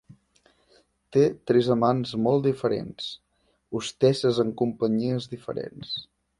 [1.17, 3.11] Té tres amants molt diferents,
[3.81, 5.97] hostesses en companyies diferents.